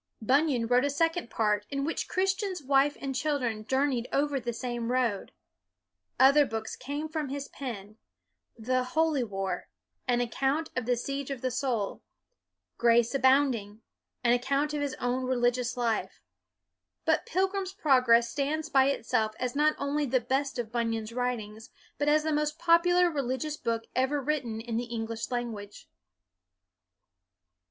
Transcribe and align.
Bunyan 0.19 0.65
wrote 0.65 0.83
a 0.83 0.89
second 0.89 1.29
part, 1.29 1.67
in 1.69 1.83
which 1.85 2.07
Christian's 2.07 2.63
wife 2.63 2.97
and 2.99 3.13
children 3.13 3.67
journeyed 3.67 4.07
over 4.11 4.39
the 4.39 4.51
same 4.51 4.91
road. 4.91 5.31
Other 6.19 6.43
books 6.43 6.75
came 6.75 7.07
from 7.07 7.29
his 7.29 7.47
pen; 7.49 7.97
the" 8.57 8.83
Holy 8.97 9.23
War," 9.23 9.69
an 10.07 10.19
ac 10.19 10.31
count 10.33 10.71
of 10.75 10.87
the 10.87 10.97
siege 10.97 11.29
of 11.29 11.41
the 11.41 11.51
soul; 11.51 12.01
"Grace 12.79 13.13
Abounding," 13.13 13.81
an 14.23 14.33
account 14.33 14.73
of 14.73 14.81
his 14.81 14.95
own 14.95 15.23
reli 15.25 15.51
gious 15.53 15.77
life. 15.77 16.23
But" 17.05 17.23
Pilgrim's 17.27 17.73
Progress' 17.73 18.27
stands 18.31 18.69
by 18.69 18.85
itself 18.85 19.33
as 19.39 19.55
not 19.55 19.75
only 19.77 20.07
the 20.07 20.19
best 20.19 20.57
of 20.57 20.71
Bunyan's 20.71 21.13
writings, 21.13 21.69
but 21.99 22.07
as 22.09 22.23
the 22.23 22.33
most 22.33 22.57
popular 22.57 23.11
religious 23.11 23.55
book 23.55 23.83
ever 23.95 24.19
written 24.19 24.61
in 24.61 24.77
the 24.77 24.85
English 24.85 25.29
language. 25.29 25.87